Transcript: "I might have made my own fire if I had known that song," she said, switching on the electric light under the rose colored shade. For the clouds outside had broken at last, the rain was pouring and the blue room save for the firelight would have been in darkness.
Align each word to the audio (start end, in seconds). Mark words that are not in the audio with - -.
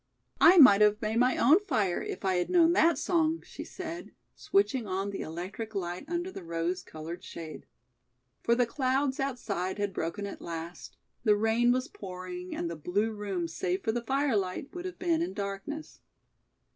"I 0.39 0.57
might 0.57 0.81
have 0.81 0.99
made 0.99 1.17
my 1.19 1.37
own 1.37 1.59
fire 1.59 2.01
if 2.01 2.25
I 2.25 2.37
had 2.37 2.49
known 2.49 2.73
that 2.73 2.97
song," 2.97 3.43
she 3.45 3.63
said, 3.63 4.13
switching 4.33 4.87
on 4.87 5.11
the 5.11 5.21
electric 5.21 5.75
light 5.75 6.05
under 6.09 6.31
the 6.31 6.41
rose 6.43 6.81
colored 6.81 7.23
shade. 7.23 7.67
For 8.41 8.55
the 8.55 8.65
clouds 8.65 9.19
outside 9.19 9.77
had 9.77 9.93
broken 9.93 10.25
at 10.25 10.41
last, 10.41 10.97
the 11.23 11.35
rain 11.35 11.71
was 11.71 11.87
pouring 11.87 12.55
and 12.55 12.67
the 12.67 12.75
blue 12.75 13.11
room 13.11 13.47
save 13.47 13.83
for 13.83 13.91
the 13.91 14.01
firelight 14.01 14.73
would 14.73 14.85
have 14.85 14.97
been 14.97 15.21
in 15.21 15.35
darkness. 15.35 15.99